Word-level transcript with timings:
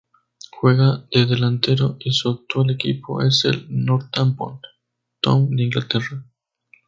Juega 0.59 1.05
de 1.11 1.27
delantero 1.27 1.97
y 1.99 2.11
su 2.11 2.29
actual 2.31 2.71
equipo 2.71 3.21
es 3.21 3.45
el 3.45 3.67
Northampton 3.69 4.59
Town 5.21 5.55
de 5.55 5.61
Inglaterra. 5.61 6.25